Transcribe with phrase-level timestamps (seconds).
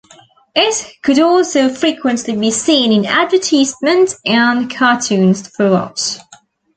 [0.55, 6.17] It could also frequently be seen in advertisements and cartoons throughout.